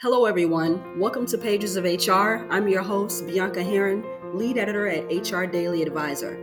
[0.00, 1.00] Hello, everyone.
[1.00, 2.46] Welcome to Pages of HR.
[2.50, 6.36] I'm your host, Bianca Heron, lead editor at HR Daily Advisor.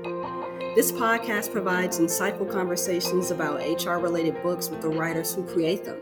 [0.76, 6.02] This podcast provides insightful conversations about HR related books with the writers who create them.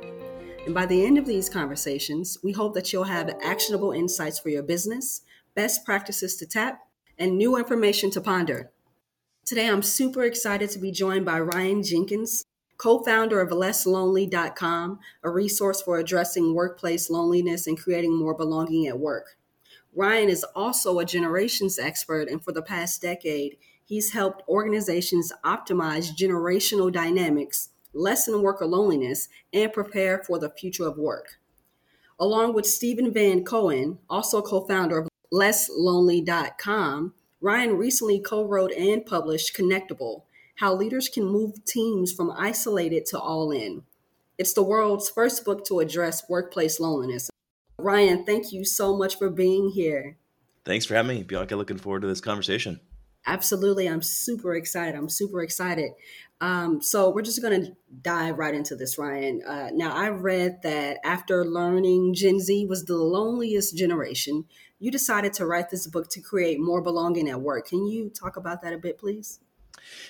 [0.65, 4.49] And by the end of these conversations, we hope that you'll have actionable insights for
[4.49, 5.21] your business,
[5.53, 6.79] best practices to tap,
[7.19, 8.71] and new information to ponder.
[9.45, 12.45] Today, I'm super excited to be joined by Ryan Jenkins,
[12.77, 18.99] co founder of LessLonely.com, a resource for addressing workplace loneliness and creating more belonging at
[18.99, 19.37] work.
[19.95, 26.15] Ryan is also a generations expert, and for the past decade, he's helped organizations optimize
[26.17, 31.37] generational dynamics, lessen worker loneliness, and prepare for the future of work.
[32.19, 39.05] Along with Steven Van Cohen, also co founder of LessLonely.com, Ryan recently co wrote and
[39.05, 40.23] published Connectable
[40.55, 43.83] how Leaders Can Move Teams from Isolated to All In.
[44.37, 47.29] It's the world's first book to address workplace loneliness.
[47.77, 50.17] Ryan, thank you so much for being here.
[50.65, 51.55] Thanks for having me, Bianca.
[51.55, 52.79] Looking forward to this conversation.
[53.25, 53.87] Absolutely.
[53.87, 54.95] I'm super excited.
[54.95, 55.91] I'm super excited.
[56.41, 59.41] Um, so, we're just going to dive right into this, Ryan.
[59.47, 64.45] Uh, now, I read that after learning Gen Z was the loneliest generation,
[64.77, 67.69] you decided to write this book to create more belonging at work.
[67.69, 69.39] Can you talk about that a bit, please?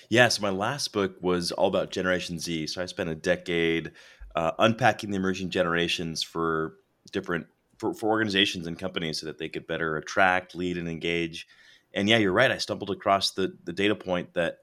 [0.10, 2.68] Yeah, so my last book was all about Generation Z.
[2.68, 3.92] So I spent a decade
[4.36, 6.76] uh, unpacking the emerging generations for
[7.12, 11.48] different for, for organizations and companies so that they could better attract, lead, and engage.
[11.94, 12.52] And yeah, you're right.
[12.52, 14.60] I stumbled across the the data point that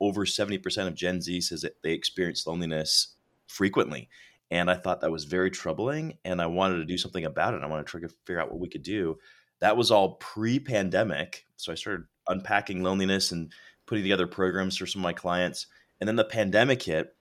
[0.00, 3.14] over 70% of Gen Z says that they experience loneliness
[3.46, 4.08] frequently.
[4.50, 6.18] And I thought that was very troubling.
[6.24, 7.62] And I wanted to do something about it.
[7.62, 9.18] I wanted to try to figure out what we could do.
[9.60, 11.46] That was all pre pandemic.
[11.56, 13.52] So I started unpacking loneliness and
[13.86, 15.66] putting together programs for some of my clients.
[16.00, 17.14] And then the pandemic hit,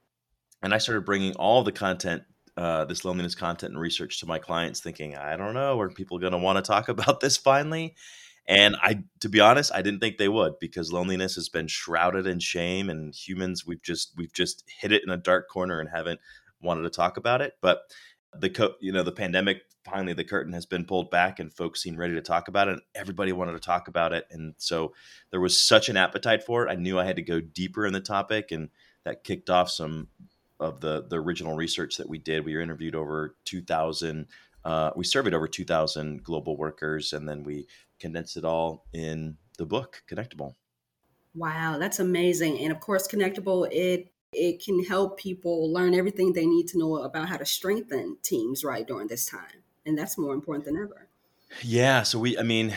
[0.61, 2.23] and I started bringing all the content,
[2.57, 6.19] uh, this loneliness content and research to my clients, thinking, I don't know, are people
[6.19, 7.95] going to want to talk about this finally?
[8.47, 12.25] And I, to be honest, I didn't think they would because loneliness has been shrouded
[12.25, 15.89] in shame, and humans we've just we've just hit it in a dark corner and
[15.89, 16.19] haven't
[16.59, 17.53] wanted to talk about it.
[17.61, 17.81] But
[18.39, 21.81] the co- you know the pandemic finally the curtain has been pulled back and folks
[21.81, 22.73] seem ready to talk about it.
[22.73, 24.25] and Everybody wanted to talk about it.
[24.31, 24.93] And so
[25.31, 26.71] there was such an appetite for it.
[26.71, 28.69] I knew I had to go deeper in the topic and
[29.05, 30.07] that kicked off some
[30.59, 32.45] of the, the original research that we did.
[32.45, 34.27] We interviewed over 2,000,
[34.63, 37.65] uh, we surveyed over 2,000 global workers and then we
[37.99, 40.53] condensed it all in the book, Connectable.
[41.33, 42.59] Wow, that's amazing.
[42.59, 46.97] And of course, Connectable, it it can help people learn everything they need to know
[46.97, 51.07] about how to strengthen teams right during this time and that's more important than ever.
[51.61, 52.03] Yeah.
[52.03, 52.73] So we, I mean,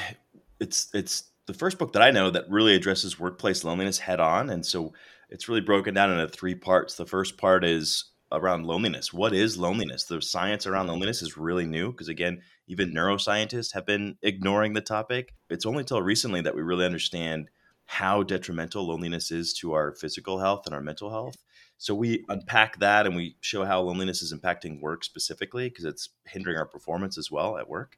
[0.61, 4.51] it's it's the first book that I know that really addresses workplace loneliness head on,
[4.51, 4.93] and so
[5.31, 6.95] it's really broken down into three parts.
[6.95, 9.13] The first part is around loneliness.
[9.13, 10.05] What is loneliness?
[10.05, 14.81] The science around loneliness is really new because again, even neuroscientists have been ignoring the
[14.81, 15.35] topic.
[15.51, 17.49] It's only till recently that we really understand
[17.95, 21.37] how detrimental loneliness is to our physical health and our mental health.
[21.79, 26.09] So we unpack that and we show how loneliness is impacting work specifically because it's
[26.27, 27.97] hindering our performance as well at work.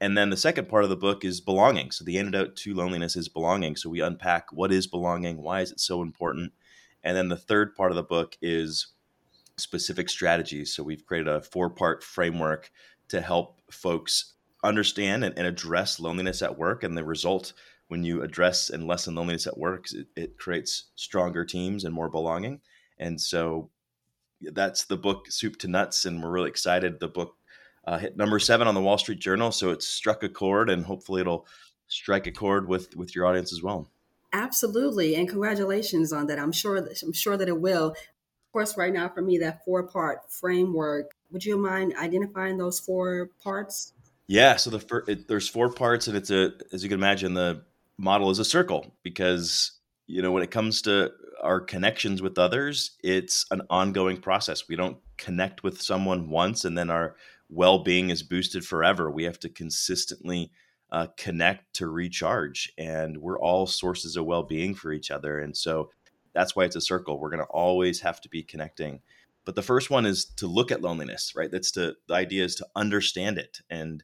[0.00, 1.92] And then the second part of the book is belonging.
[1.92, 3.76] So the antidote to loneliness is belonging.
[3.76, 6.52] So we unpack what is belonging, why is it so important?
[7.04, 8.88] And then the third part of the book is
[9.56, 10.74] specific strategies.
[10.74, 12.72] So we've created a four part framework
[13.08, 14.34] to help folks
[14.64, 16.82] understand and, and, address loneliness at work.
[16.82, 17.52] And the result
[17.88, 22.08] when you address and lessen loneliness at work, it, it creates stronger teams and more
[22.08, 22.60] belonging.
[22.98, 23.70] And so
[24.40, 27.00] that's the book Soup to Nuts, and we're really excited.
[27.00, 27.36] The book
[27.86, 30.84] uh, hit number seven on the Wall Street Journal, so it's struck a chord, and
[30.84, 31.46] hopefully it'll
[31.88, 33.90] strike a chord with with your audience as well.
[34.32, 36.38] Absolutely, and congratulations on that.
[36.38, 37.88] I'm sure that I'm sure that it will.
[37.88, 41.12] Of course, right now for me, that four part framework.
[41.30, 43.92] Would you mind identifying those four parts?
[44.26, 47.34] Yeah, so the fir- it, there's four parts, and it's a as you can imagine,
[47.34, 47.62] the
[47.98, 49.72] model is a circle because
[50.06, 54.68] you know when it comes to our connections with others, it's an ongoing process.
[54.68, 57.16] We don't connect with someone once and then our
[57.48, 59.10] well being is boosted forever.
[59.10, 60.50] We have to consistently
[60.90, 65.38] uh, connect to recharge, and we're all sources of well being for each other.
[65.40, 65.90] And so
[66.34, 67.18] that's why it's a circle.
[67.18, 69.00] We're going to always have to be connecting.
[69.44, 71.50] But the first one is to look at loneliness, right?
[71.50, 74.02] That's to the idea is to understand it and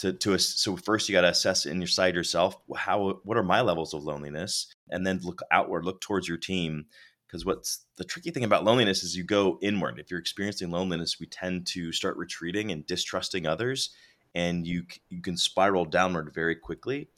[0.00, 3.92] to to so first you got to assess inside yourself how what are my levels
[3.92, 4.74] of loneliness?
[4.88, 6.86] And then look outward look towards your team
[7.26, 9.98] because what's the tricky thing about loneliness is you go inward.
[9.98, 13.90] If you're experiencing loneliness we tend to start retreating and distrusting others
[14.34, 17.08] and you you can spiral downward very quickly.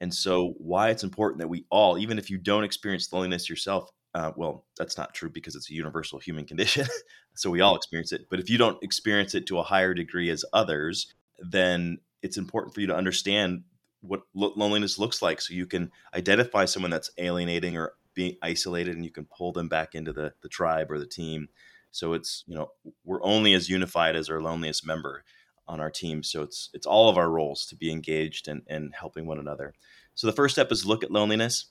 [0.00, 3.90] And so why it's important that we all even if you don't experience loneliness yourself
[4.14, 6.86] uh, well that's not true because it's a universal human condition
[7.34, 8.28] so we all experience it.
[8.30, 12.74] But if you don't experience it to a higher degree as others then it's important
[12.74, 13.62] for you to understand
[14.02, 19.04] what loneliness looks like so you can identify someone that's alienating or being isolated and
[19.04, 21.48] you can pull them back into the, the tribe or the team.
[21.90, 22.70] So it's you know
[23.04, 25.24] we're only as unified as our loneliest member
[25.66, 28.94] on our team so it's it's all of our roles to be engaged and, and
[28.94, 29.74] helping one another.
[30.14, 31.66] So the first step is look at loneliness.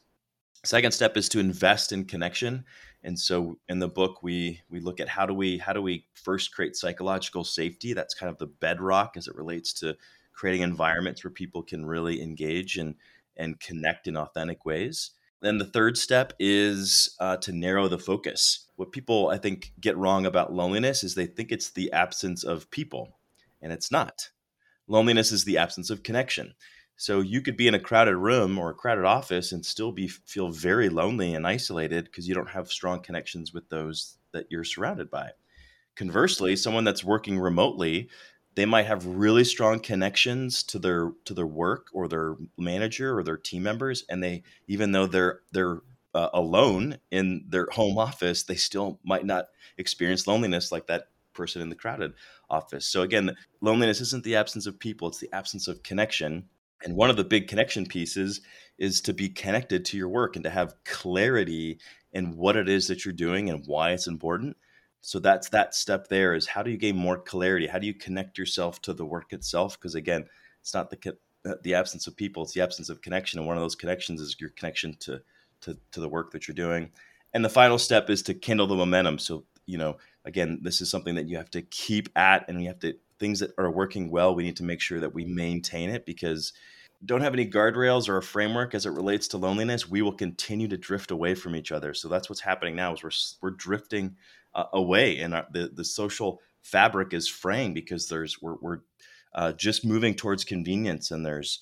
[0.65, 2.65] Second step is to invest in connection.
[3.01, 6.05] And so in the book we we look at how do we how do we
[6.13, 7.93] first create psychological safety?
[7.93, 9.95] That's kind of the bedrock as it relates to
[10.39, 12.95] creating environments where people can really engage and
[13.35, 15.11] and connect in authentic ways.
[15.41, 18.67] Then the third step is uh, to narrow the focus.
[18.77, 22.71] What people i think get wrong about loneliness is they think it's the absence of
[22.71, 23.19] people
[23.61, 24.29] and it's not.
[24.87, 26.53] Loneliness is the absence of connection.
[26.95, 30.07] So you could be in a crowded room or a crowded office and still be
[30.07, 34.63] feel very lonely and isolated because you don't have strong connections with those that you're
[34.63, 35.31] surrounded by.
[35.97, 38.09] Conversely, someone that's working remotely,
[38.59, 43.23] they might have really strong connections to their to their work or their manager or
[43.23, 45.81] their team members and they even though they're they're
[46.15, 49.45] uh, alone in their home office, they still might not
[49.77, 51.03] experience loneliness like that
[51.33, 52.13] person in the crowded
[52.49, 52.87] office.
[52.87, 56.49] So again, loneliness isn't the absence of people, it's the absence of connection
[56.83, 58.41] and one of the big connection pieces
[58.77, 61.79] is to be connected to your work and to have clarity
[62.13, 64.55] in what it is that you're doing and why it's important.
[65.01, 67.67] So that's that step there is how do you gain more clarity?
[67.67, 69.79] How do you connect yourself to the work itself?
[69.79, 70.25] Because again,
[70.61, 73.39] it's not the uh, the absence of people, it's the absence of connection.
[73.39, 75.21] And one of those connections is your connection to
[75.61, 76.91] to, to the work that you're doing.
[77.33, 79.19] And the final step is to kindle the momentum.
[79.19, 82.67] So, you know, again, this is something that you have to keep at and you
[82.67, 85.89] have to things that are working well, we need to make sure that we maintain
[85.89, 86.53] it because
[87.05, 90.67] don't have any guardrails or a framework as it relates to loneliness, we will continue
[90.67, 91.93] to drift away from each other.
[91.93, 93.11] So that's what's happening now is we're
[93.41, 94.15] we're drifting
[94.53, 98.79] uh, away, and our, the the social fabric is fraying because there's we're, we're
[99.33, 101.59] uh, just moving towards convenience, and there's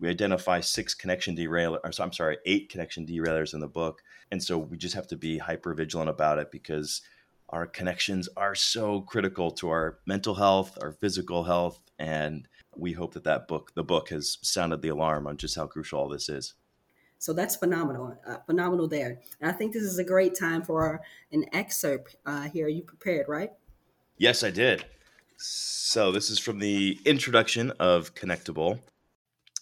[0.00, 2.00] we identify six connection derailers.
[2.00, 5.38] I'm sorry, eight connection derailers in the book, and so we just have to be
[5.38, 7.02] hyper vigilant about it because
[7.50, 13.14] our connections are so critical to our mental health, our physical health, and we hope
[13.14, 16.28] that that book, the book, has sounded the alarm on just how crucial all this
[16.28, 16.54] is.
[17.24, 19.18] So that's phenomenal, uh, phenomenal there.
[19.40, 21.00] And I think this is a great time for
[21.32, 22.68] an excerpt uh, here.
[22.68, 23.50] You prepared, right?
[24.18, 24.84] Yes, I did.
[25.38, 28.78] So this is from the introduction of Connectable.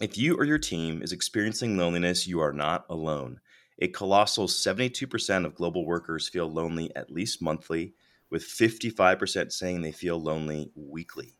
[0.00, 3.38] If you or your team is experiencing loneliness, you are not alone.
[3.79, 7.94] A colossal 72% of global workers feel lonely at least monthly,
[8.29, 11.37] with 55% saying they feel lonely weekly.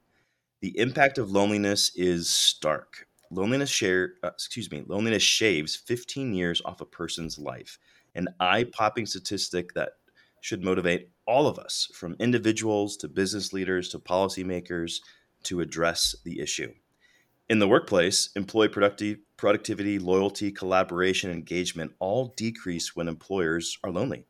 [0.61, 3.09] The impact of loneliness is stark.
[3.33, 7.79] Loneliness share, uh, excuse me, loneliness shaves 15 years off a person's life.
[8.15, 9.93] An eye-popping statistic that
[10.43, 15.01] should motivate all of us, from individuals to business leaders to policymakers,
[15.45, 16.75] to address the issue.
[17.49, 24.27] In the workplace, employee productive, productivity, loyalty, collaboration, engagement all decrease when employers are lonely.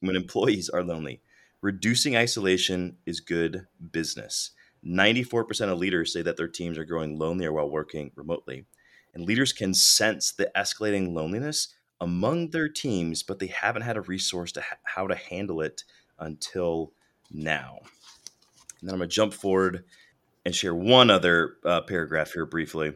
[0.00, 1.20] When employees are lonely.
[1.60, 4.52] Reducing isolation is good business.
[4.86, 8.66] 94% of leaders say that their teams are growing lonelier while working remotely.
[9.14, 14.02] And leaders can sense the escalating loneliness among their teams, but they haven't had a
[14.02, 15.84] resource to ha- how to handle it
[16.18, 16.92] until
[17.30, 17.78] now.
[18.80, 19.84] And then I'm going to jump forward
[20.44, 22.92] and share one other uh, paragraph here briefly.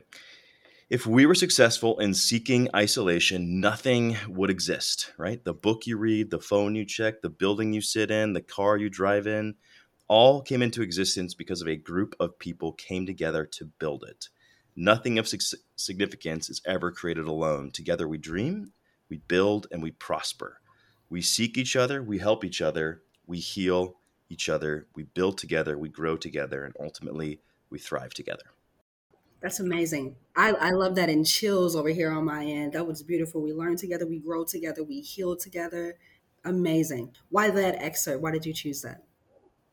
[0.90, 5.42] If we were successful in seeking isolation, nothing would exist, right?
[5.44, 8.76] The book you read, the phone you check, the building you sit in, the car
[8.78, 9.54] you drive in,
[10.08, 14.28] all came into existence because of a group of people came together to build it.
[14.74, 15.28] Nothing of
[15.76, 17.70] significance is ever created alone.
[17.70, 18.72] Together we dream,
[19.08, 20.60] we build, and we prosper.
[21.10, 23.96] We seek each other, we help each other, we heal
[24.28, 28.44] each other, we build together, we grow together, and ultimately we thrive together.
[29.40, 30.16] That's amazing.
[30.36, 32.72] I, I love that in chills over here on my end.
[32.72, 33.40] That was beautiful.
[33.40, 35.96] We learn together, we grow together, we heal together.
[36.44, 37.14] Amazing.
[37.30, 38.22] Why that excerpt?
[38.22, 39.02] Why did you choose that?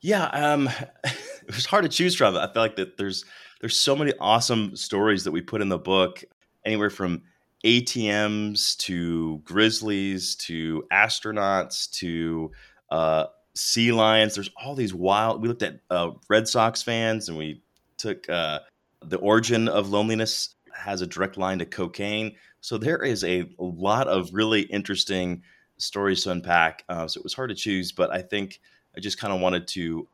[0.01, 0.69] Yeah, um,
[1.03, 2.35] it was hard to choose from.
[2.35, 3.25] I feel like that there's
[3.61, 6.23] there's so many awesome stories that we put in the book,
[6.65, 7.23] anywhere from
[7.63, 12.51] ATMs to grizzlies to astronauts to
[12.91, 13.25] uh,
[13.55, 14.35] sea lions.
[14.35, 15.41] There's all these wild.
[15.41, 17.61] We looked at uh, Red Sox fans, and we
[17.97, 18.59] took uh,
[19.01, 22.35] the origin of loneliness has a direct line to cocaine.
[22.61, 25.41] So there is a, lot of really interesting
[25.77, 26.83] stories to unpack.
[26.89, 28.59] Uh, so it was hard to choose, but I think
[28.95, 30.07] I just kind of wanted to,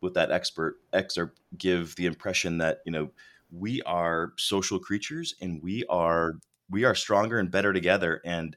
[0.00, 3.10] with that expert excerpt, give the impression that you know
[3.50, 6.34] we are social creatures and we are
[6.70, 8.20] we are stronger and better together.
[8.24, 8.56] And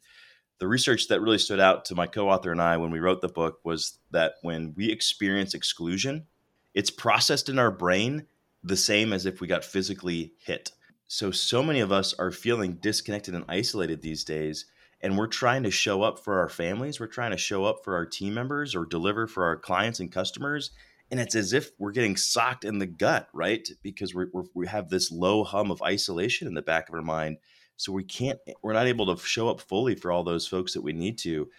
[0.59, 3.29] the research that really stood out to my co-author and I when we wrote the
[3.29, 6.27] book was that when we experience exclusion,
[6.73, 8.27] it's processed in our brain
[8.63, 10.71] the same as if we got physically hit.
[11.07, 14.65] So, so many of us are feeling disconnected and isolated these days.
[15.03, 16.99] And we're trying to show up for our families.
[16.99, 20.11] We're trying to show up for our team members or deliver for our clients and
[20.11, 20.71] customers.
[21.09, 23.67] And it's as if we're getting socked in the gut, right?
[23.81, 27.37] Because we're, we have this low hum of isolation in the back of our mind.
[27.77, 30.73] So we can't, eh, we're not able to show up fully for all those folks
[30.73, 31.49] that we need to.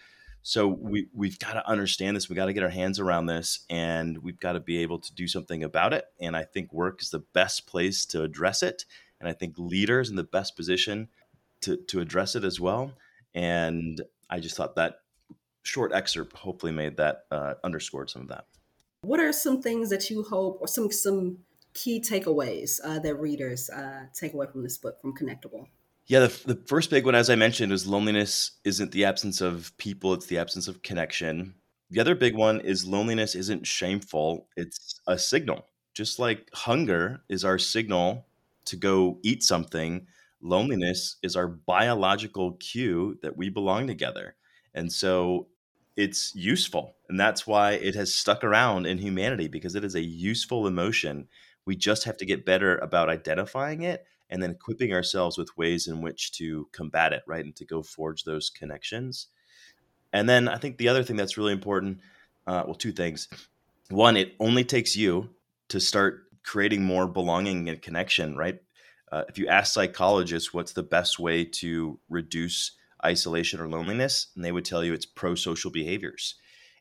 [0.43, 2.27] So we we've got to understand this.
[2.27, 5.15] We've got to get our hands around this, and we've got to be able to
[5.15, 6.05] do something about it.
[6.19, 8.83] And I think work is the best place to address it.
[9.21, 11.07] And I think leaders in the best position
[11.61, 12.91] to to address it as well.
[13.35, 14.95] And I just thought that
[15.63, 18.45] short excerpt hopefully made that uh, underscored some of that.
[19.01, 21.39] What are some things that you hope, or some some
[21.73, 25.67] key takeaways uh, that readers uh, take away from this book from Connectable?
[26.05, 29.71] Yeah, the, the first big one, as I mentioned, is loneliness isn't the absence of
[29.77, 31.55] people, it's the absence of connection.
[31.89, 35.65] The other big one is loneliness isn't shameful, it's a signal.
[35.93, 38.25] Just like hunger is our signal
[38.65, 40.07] to go eat something,
[40.43, 44.35] loneliness is our biological cue that we belong together.
[44.73, 45.47] And so
[45.95, 46.95] it's useful.
[47.09, 51.27] And that's why it has stuck around in humanity because it is a useful emotion.
[51.65, 55.87] We just have to get better about identifying it and then equipping ourselves with ways
[55.87, 57.45] in which to combat it, right?
[57.45, 59.27] And to go forge those connections.
[60.11, 61.99] And then I think the other thing that's really important,
[62.47, 63.27] uh, well, two things.
[63.89, 65.29] One, it only takes you
[65.69, 68.59] to start creating more belonging and connection, right?
[69.13, 72.71] Uh, if you ask psychologists what's the best way to reduce
[73.05, 76.33] isolation or loneliness, and they would tell you it's pro social behaviors.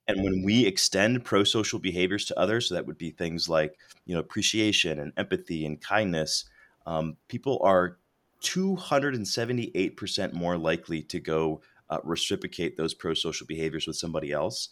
[0.08, 3.78] And when we extend pro social behaviors to others, so that would be things like
[4.06, 6.46] you know appreciation and empathy and kindness,
[6.86, 7.98] um, people are
[8.40, 11.60] 278% more likely to go
[11.90, 14.70] uh, reciprocate those pro social behaviors with somebody else.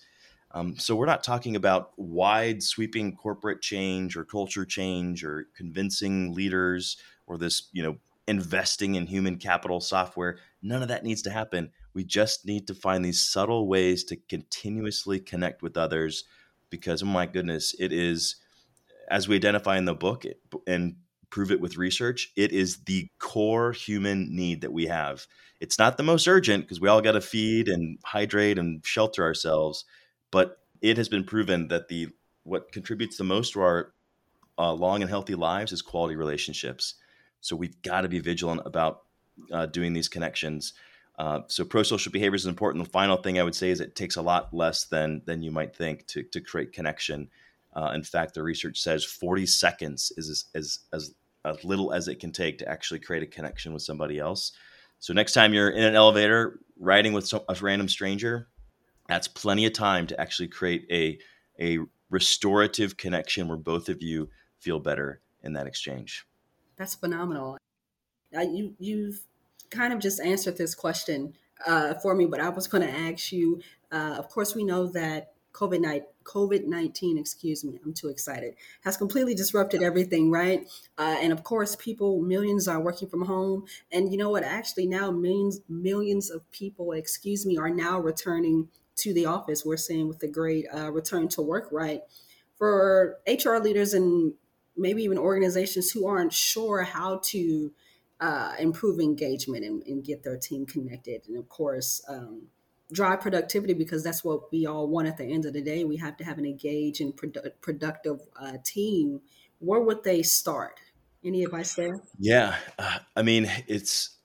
[0.53, 6.35] Um, so we're not talking about wide sweeping corporate change or culture change or convincing
[6.35, 6.97] leaders
[7.31, 7.97] or this, you know,
[8.27, 10.39] investing in human capital software.
[10.63, 11.71] None of that needs to happen.
[11.95, 16.25] We just need to find these subtle ways to continuously connect with others
[16.71, 18.37] because, oh my goodness, it is,
[19.09, 20.25] as we identify in the book
[20.67, 20.97] and
[21.31, 22.33] prove it with research.
[22.37, 25.27] It is the core human need that we have.
[25.61, 29.23] It's not the most urgent because we all got to feed and hydrate and shelter
[29.23, 29.85] ourselves,
[30.33, 32.09] but it has been proven that the
[32.43, 33.93] what contributes the most to our
[34.59, 36.95] uh, long and healthy lives is quality relationships.
[37.41, 39.03] So we've got to be vigilant about
[39.53, 40.75] uh, doing these connections.
[41.19, 42.85] Uh, so pro-social behavior is important.
[42.85, 45.51] The final thing I would say is it takes a lot less than than you
[45.51, 47.29] might think to to create connection.
[47.75, 52.09] Uh, in fact, the research says 40 seconds is as, as, as as little as
[52.09, 54.53] it can take to actually create a connection with somebody else.
[54.99, 58.49] So next time you're in an elevator riding with some, a random stranger,
[59.09, 61.19] that's plenty of time to actually create a
[61.61, 61.79] a
[62.11, 66.27] restorative connection where both of you feel better in that exchange.
[66.81, 67.59] That's phenomenal.
[68.35, 69.21] Uh, you you've
[69.69, 71.35] kind of just answered this question
[71.67, 73.61] uh, for me, but I was going to ask you.
[73.93, 75.85] Uh, of course, we know that COVID
[76.25, 80.67] COVID nineteen, excuse me, I'm too excited, has completely disrupted everything, right?
[80.97, 84.43] Uh, and of course, people, millions are working from home, and you know what?
[84.43, 89.67] Actually, now millions millions of people, excuse me, are now returning to the office.
[89.67, 92.01] We're seeing with the great uh, return to work, right?
[92.57, 94.33] For HR leaders and
[94.81, 97.73] maybe even organizations who aren't sure how to
[98.21, 102.03] uh, improve engagement and, and, get their team connected, and of course.
[102.09, 102.49] Um,
[102.93, 105.85] drive productivity because that's what we all want at the end of the day.
[105.85, 109.21] We have to have an engaged and produ- productive uh, team.
[109.59, 110.81] Where would they start?
[111.25, 112.01] Any advice there?
[112.19, 114.17] Yeah, uh, I mean, it's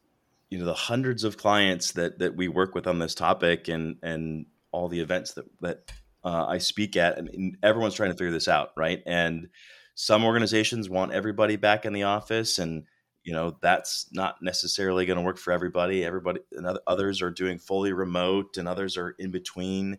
[0.49, 3.97] you know the hundreds of clients that that we work with on this topic, and
[4.01, 5.91] and all the events that that
[6.23, 7.17] uh, I speak at.
[7.17, 9.03] I mean, everyone's trying to figure this out, right?
[9.05, 9.49] And
[9.95, 12.83] some organizations want everybody back in the office, and
[13.23, 16.05] you know that's not necessarily going to work for everybody.
[16.05, 19.97] Everybody and others are doing fully remote and others are in between.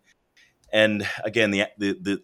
[0.73, 2.23] And again the, the the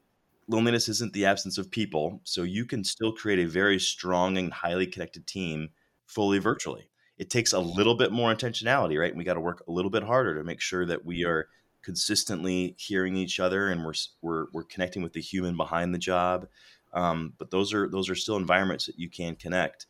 [0.48, 4.52] loneliness isn't the absence of people so you can still create a very strong and
[4.52, 5.70] highly connected team
[6.06, 6.88] fully virtually.
[7.18, 9.10] It takes a little bit more intentionality right?
[9.10, 11.48] And we got to work a little bit harder to make sure that we are
[11.82, 16.46] consistently hearing each other and we're we're, we're connecting with the human behind the job
[16.92, 19.86] um, but those are those are still environments that you can connect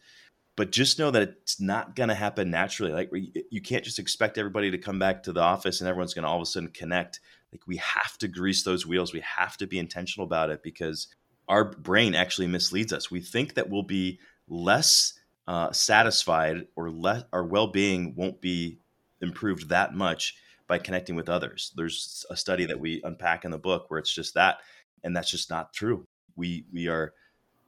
[0.57, 2.93] but just know that it's not going to happen naturally.
[2.93, 3.11] Like
[3.51, 6.29] you can't just expect everybody to come back to the office and everyone's going to
[6.29, 7.21] all of a sudden connect.
[7.53, 9.13] Like we have to grease those wheels.
[9.13, 11.09] We have to be intentional about it because
[11.49, 13.11] our brain actually misleads us.
[13.11, 15.15] We think that we'll be less
[15.49, 18.79] uh, satisfied or less our well-being won't be
[19.21, 21.73] improved that much by connecting with others.
[21.77, 24.59] There's a study that we unpack in the book where it's just that,
[25.03, 26.07] and that's just not true.
[26.37, 27.13] We we are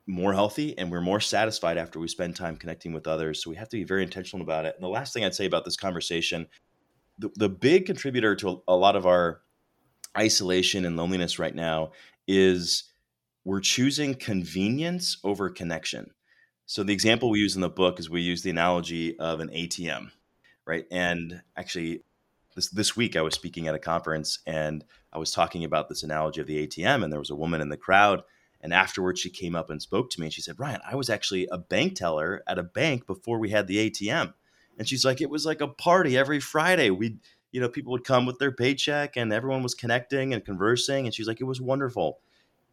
[0.06, 3.42] more healthy and we're more satisfied after we spend time connecting with others.
[3.42, 4.74] So we have to be very intentional about it.
[4.74, 6.46] And the last thing I'd say about this conversation,
[7.18, 9.40] the, the big contributor to a lot of our
[10.16, 11.92] isolation and loneliness right now
[12.28, 12.92] is
[13.44, 16.10] we're choosing convenience over connection.
[16.66, 19.48] So the example we use in the book is we use the analogy of an
[19.48, 20.10] ATM,
[20.66, 20.84] right?
[20.90, 22.04] And actually
[22.54, 26.02] this this week I was speaking at a conference and I was talking about this
[26.02, 28.22] analogy of the ATM and there was a woman in the crowd
[28.64, 31.10] and afterwards she came up and spoke to me and she said, "Ryan, I was
[31.10, 34.32] actually a bank teller at a bank before we had the ATM."
[34.78, 36.90] And she's like, "It was like a party every Friday.
[36.90, 37.18] We
[37.52, 41.14] you know, people would come with their paycheck and everyone was connecting and conversing and
[41.14, 42.20] she's like, "It was wonderful."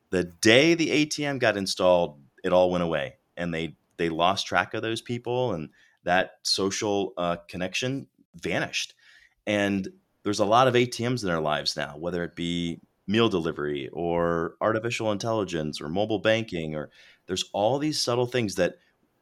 [0.10, 4.74] The day the ATM got installed, it all went away and they they lost track
[4.74, 5.70] of those people and
[6.04, 8.96] that social uh, connection vanished
[9.46, 9.88] and
[10.24, 14.56] there's a lot of ATMs in our lives now, whether it be meal delivery or
[14.62, 16.90] artificial intelligence or mobile banking or
[17.28, 18.76] there's all these subtle things that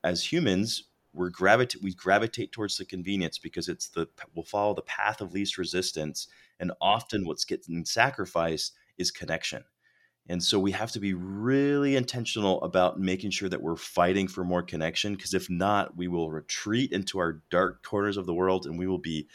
[0.03, 4.81] as humans we're gravitate we gravitate towards the convenience because it's the we'll follow the
[4.81, 6.27] path of least resistance
[6.59, 9.63] and often what's getting sacrificed is connection.
[10.27, 14.43] And so we have to be really intentional about making sure that we're fighting for
[14.43, 18.67] more connection because if not we will retreat into our dark corners of the world
[18.67, 19.27] and we will be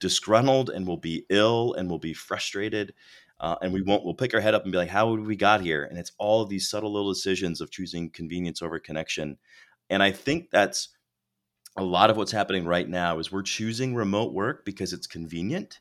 [0.00, 2.92] disgruntled and we'll be ill and we'll be frustrated
[3.42, 5.36] uh, and we won't we'll pick our head up and be like how would we
[5.36, 5.84] got here?
[5.84, 9.36] And it's all these subtle little decisions of choosing convenience over connection.
[9.90, 10.88] And i think that's
[11.76, 15.80] a lot of what's happening right now is we're choosing remote work because it's convenient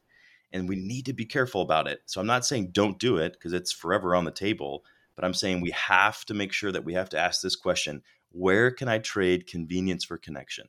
[0.53, 2.01] and we need to be careful about it.
[2.08, 4.84] So i'm not saying don't do it because it's forever on the table
[5.15, 8.01] but i'm saying we have to make sure that we have to ask this question
[8.32, 10.68] where can i trade convenience for connection?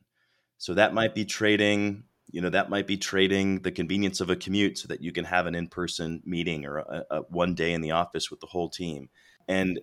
[0.58, 4.36] So that might be trading you know that might be trading the convenience of a
[4.36, 7.80] commute so that you can have an in-person meeting or a, a one day in
[7.80, 9.08] the office with the whole team.
[9.46, 9.80] And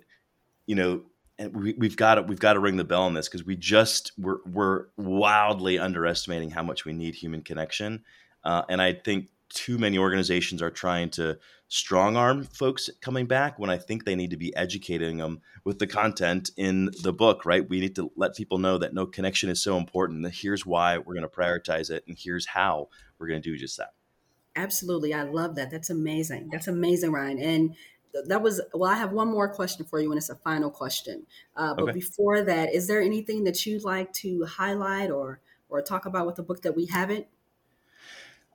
[0.66, 1.04] you know
[1.38, 3.56] and we, have got to we've got to ring the bell on this because we
[3.56, 8.04] just we're, we're wildly underestimating how much we need human connection.
[8.44, 13.60] Uh, and i think too many organizations are trying to strong arm folks coming back
[13.60, 17.46] when I think they need to be educating them with the content in the book,
[17.46, 17.68] right?
[17.68, 20.24] We need to let people know that no connection is so important.
[20.24, 23.58] That here's why we're going to prioritize it, and here's how we're going to do
[23.58, 23.94] just that.
[24.56, 25.14] Absolutely.
[25.14, 25.70] I love that.
[25.72, 26.50] That's amazing.
[26.52, 27.40] That's amazing, Ryan.
[27.40, 27.76] And
[28.26, 31.28] that was well i have one more question for you and it's a final question
[31.56, 31.92] uh, but okay.
[31.92, 36.36] before that is there anything that you'd like to highlight or or talk about with
[36.36, 37.28] the book that we haven't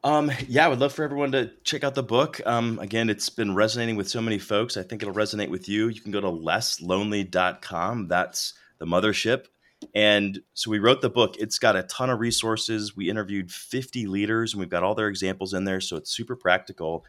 [0.04, 2.38] um, yeah, I would love for everyone to check out the book.
[2.44, 4.76] Um, again, it's been resonating with so many folks.
[4.76, 5.88] I think it'll resonate with you.
[5.88, 8.08] You can go to lesslonely.com.
[8.08, 9.46] That's the mothership.
[9.94, 11.36] And so we wrote the book.
[11.38, 12.94] It's got a ton of resources.
[12.94, 15.80] We interviewed 50 leaders and we've got all their examples in there.
[15.80, 17.06] So it's super practical.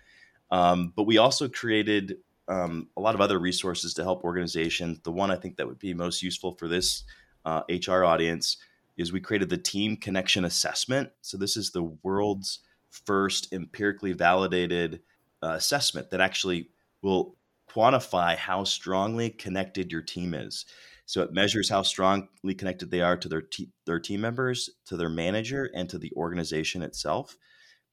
[0.50, 5.00] Um, but we also created um, a lot of other resources to help organizations.
[5.04, 7.04] The one I think that would be most useful for this
[7.44, 8.56] uh, HR audience
[8.96, 11.10] is we created the Team Connection Assessment.
[11.22, 12.60] So this is the world's
[13.06, 15.02] first empirically validated
[15.44, 16.70] uh, assessment that actually
[17.02, 17.36] will
[17.70, 20.66] quantify how strongly connected your team is.
[21.06, 24.98] So it measures how strongly connected they are to their te- their team members, to
[24.98, 27.38] their manager, and to the organization itself.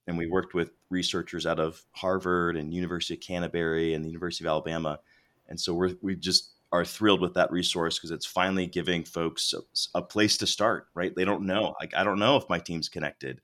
[0.07, 4.45] And we worked with researchers out of Harvard and University of Canterbury and the University
[4.45, 4.99] of Alabama.
[5.49, 9.53] And so we're we just are thrilled with that resource because it's finally giving folks
[9.53, 10.87] a, a, place to start.
[10.95, 11.15] Right?
[11.15, 11.75] They don't know.
[11.81, 13.43] Like I don't know if my team's connected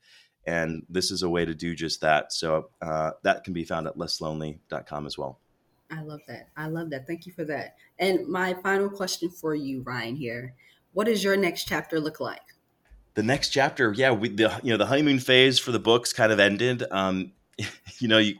[0.49, 2.33] and this is a way to do just that.
[2.33, 5.39] So uh, that can be found at lesslonely.com as well.
[5.91, 6.49] I love that.
[6.57, 7.05] I love that.
[7.05, 7.75] Thank you for that.
[7.99, 10.55] And my final question for you, Ryan, here.
[10.93, 12.41] What does your next chapter look like?
[13.13, 16.31] The next chapter, yeah, we the you know the honeymoon phase for the books kind
[16.31, 16.83] of ended.
[16.89, 17.33] Um,
[17.99, 18.35] you know, you,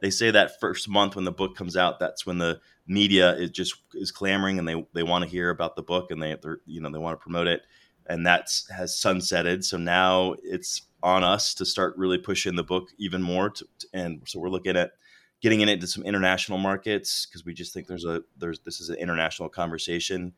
[0.00, 3.50] they say that first month when the book comes out, that's when the media is
[3.50, 6.58] just is clamoring and they they want to hear about the book and they they're,
[6.66, 7.62] you know they want to promote it,
[8.06, 9.64] and that's has sunsetted.
[9.64, 13.50] So now it's on us to start really pushing the book even more.
[13.50, 14.92] To, and so we're looking at
[15.40, 18.88] getting it into some international markets because we just think there's a there's this is
[18.88, 20.32] an international conversation.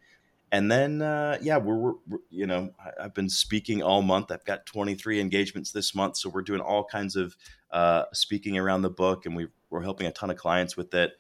[0.51, 4.31] And then uh, yeah, we're, we're, you know I, have been speaking all month.
[4.31, 7.37] I've got 23 engagements this month, so we're doing all kinds of
[7.71, 11.13] uh, speaking around the book, and we we're helping a ton of clients with it.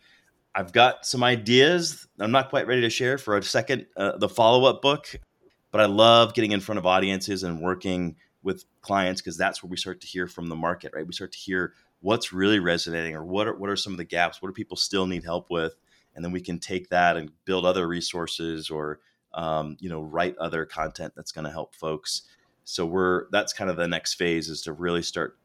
[0.54, 2.06] I've got some ideas.
[2.20, 5.08] I'm not quite ready to share for a second uh, the follow up book,
[5.72, 9.70] but I love getting in front of audiences and working with clients because that's where
[9.70, 11.06] we start to hear from the market, right?
[11.06, 14.04] We start to hear what's really resonating or what are, what are some of the
[14.04, 14.40] gaps?
[14.40, 15.74] What do people still need help with?
[16.14, 19.00] And then we can take that and build other resources or,
[19.32, 22.22] um, you know, write other content that's going to help folks.
[22.64, 25.38] So we're, that's kind of the next phase is to really start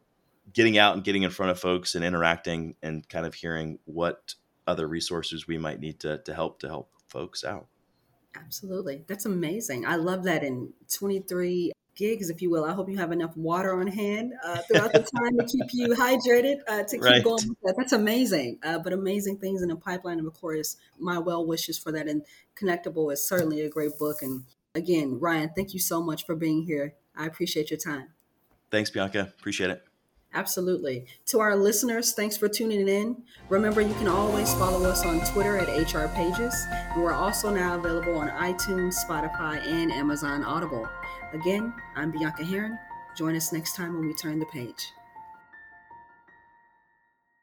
[0.53, 4.35] getting out and getting in front of folks and interacting and kind of hearing what
[4.67, 7.67] other resources we might need to, to help to help folks out.
[8.35, 9.05] Absolutely.
[9.07, 9.85] That's amazing.
[9.85, 12.65] I love that in 23 gigs, if you will.
[12.65, 15.89] I hope you have enough water on hand uh, throughout the time to keep you
[15.89, 17.23] hydrated, uh, to keep right.
[17.23, 17.75] going with that.
[17.77, 18.59] That's amazing.
[18.63, 20.19] Uh, but amazing things in the pipeline.
[20.19, 22.07] And of course, my well wishes for that.
[22.07, 22.23] And
[22.55, 24.21] Connectable is certainly a great book.
[24.21, 24.43] And
[24.75, 26.95] again, Ryan, thank you so much for being here.
[27.15, 28.09] I appreciate your time.
[28.71, 29.33] Thanks, Bianca.
[29.39, 29.83] Appreciate it.
[30.33, 31.07] Absolutely.
[31.27, 33.23] To our listeners, thanks for tuning in.
[33.49, 37.79] Remember, you can always follow us on Twitter at HR Pages, and we're also now
[37.79, 40.87] available on iTunes, Spotify, and Amazon Audible.
[41.33, 42.79] Again, I'm Bianca Heron.
[43.15, 44.93] Join us next time when we turn the page.